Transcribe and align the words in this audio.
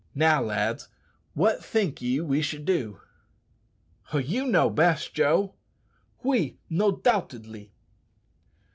Now, 0.15 0.41
lads, 0.41 0.87
what 1.35 1.63
think 1.63 2.01
ye 2.01 2.21
we 2.21 2.41
should 2.41 2.65
do?" 2.65 2.99
"You 4.11 4.47
know 4.47 4.71
best, 4.71 5.13
Joe." 5.13 5.53
"Oui, 6.25 6.57
nodoubtedly.' 6.71 7.69